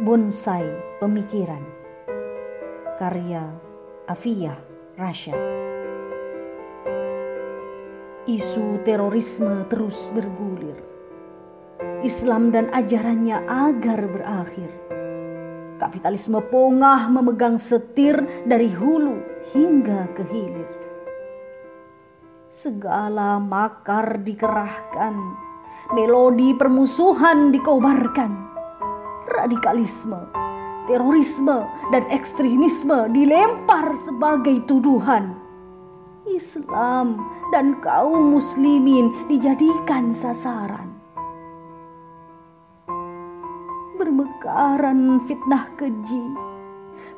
Bonsai 0.00 0.64
Pemikiran. 0.96 1.60
Karya 2.96 3.44
Afiyah 4.08 4.56
Rasyad 4.96 5.36
Isu 8.24 8.80
terorisme 8.80 9.68
terus 9.68 10.08
bergulir. 10.16 10.80
Islam 12.00 12.48
dan 12.48 12.72
ajarannya 12.72 13.44
agar 13.44 14.00
berakhir. 14.08 14.72
Kapitalisme 15.76 16.40
pongah 16.48 17.12
memegang 17.12 17.60
setir 17.60 18.16
dari 18.48 18.72
hulu 18.72 19.20
hingga 19.52 20.08
ke 20.16 20.24
hilir. 20.32 20.70
Segala 22.48 23.36
makar 23.36 24.24
dikerahkan. 24.24 25.12
Melodi 25.92 26.56
permusuhan 26.56 27.52
dikobarkan 27.52 28.50
radikalisme, 29.40 30.20
terorisme, 30.84 31.64
dan 31.88 32.04
ekstremisme 32.12 33.08
dilempar 33.16 33.96
sebagai 34.04 34.60
tuduhan. 34.68 35.32
Islam 36.28 37.18
dan 37.50 37.80
kaum 37.82 38.36
muslimin 38.36 39.26
dijadikan 39.26 40.14
sasaran. 40.14 40.92
Bermekaran 43.98 45.24
fitnah 45.26 45.68
keji 45.76 46.24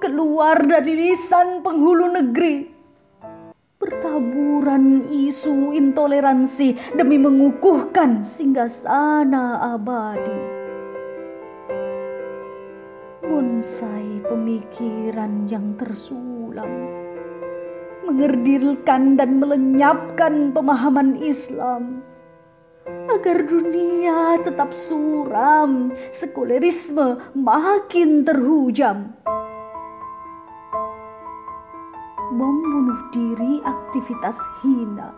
keluar 0.00 0.56
dari 0.64 0.96
lisan 0.96 1.60
penghulu 1.60 2.08
negeri. 2.08 2.72
Bertaburan 3.80 5.08
isu 5.08 5.72
intoleransi 5.72 6.96
demi 6.96 7.16
mengukuhkan 7.16 8.24
singgasana 8.28 9.76
abadi 9.76 10.60
bonsai 13.30 14.18
pemikiran 14.26 15.46
yang 15.46 15.78
tersulam, 15.78 16.66
mengerdilkan 18.02 19.14
dan 19.14 19.38
melenyapkan 19.38 20.50
pemahaman 20.50 21.14
Islam 21.22 22.02
agar 23.06 23.46
dunia 23.46 24.34
tetap 24.42 24.74
suram, 24.74 25.94
sekulerisme 26.10 27.22
makin 27.38 28.26
terhujam. 28.26 29.14
Bom 32.34 32.56
bunuh 32.66 33.00
diri 33.14 33.62
aktivitas 33.62 34.38
hina. 34.62 35.14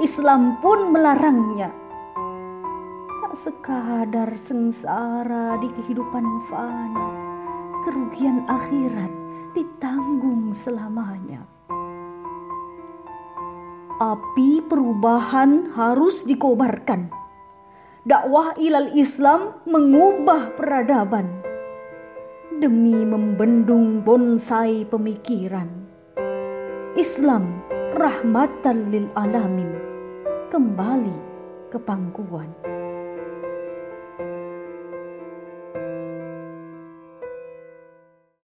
Islam 0.00 0.56
pun 0.64 0.96
melarangnya. 0.96 1.87
Tak 3.28 3.36
sekadar 3.44 4.32
sengsara 4.40 5.60
di 5.60 5.68
kehidupan 5.68 6.48
fana 6.48 7.12
kerugian 7.84 8.40
akhirat 8.48 9.12
ditanggung 9.52 10.56
selamanya. 10.56 11.44
Api 14.00 14.64
perubahan 14.64 15.76
harus 15.76 16.24
dikobarkan. 16.24 17.12
Dakwah 18.08 18.56
ilal 18.56 18.96
Islam 18.96 19.60
mengubah 19.68 20.56
peradaban 20.56 21.28
demi 22.56 22.96
membendung 22.96 24.00
bonsai 24.00 24.88
pemikiran. 24.88 25.68
Islam 26.96 27.60
rahmatan 27.92 28.88
lil 28.88 29.04
alamin 29.12 29.76
kembali 30.48 31.16
ke 31.68 31.76
pangkuan. 31.76 32.77